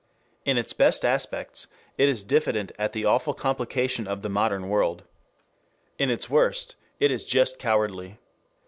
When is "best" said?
0.73-1.05